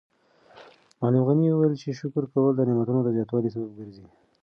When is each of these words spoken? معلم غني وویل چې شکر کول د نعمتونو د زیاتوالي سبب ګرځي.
معلم 0.99 1.23
غني 1.27 1.47
وویل 1.51 1.73
چې 1.81 1.89
شکر 1.99 2.23
کول 2.33 2.51
د 2.55 2.61
نعمتونو 2.67 2.99
د 3.03 3.09
زیاتوالي 3.15 3.49
سبب 3.55 3.69
ګرځي. 3.79 4.05